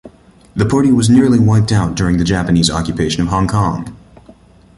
[0.55, 3.95] The party was nearly wiped out during the Japanese occupation of Hong Kong.